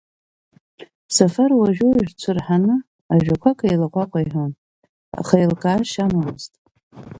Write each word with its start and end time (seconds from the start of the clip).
Сафар 1.15 1.51
уажәы-уажәы 1.57 2.05
дцәырҳаны, 2.15 2.75
ажәақәак 3.13 3.59
еилаҟәаҟәа 3.67 4.19
иҳәон, 4.25 4.51
аха 5.19 5.35
еилкаашьа 5.39 6.03
амамызт. 6.05 6.51